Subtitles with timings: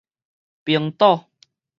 [0.65, 1.27] 冰島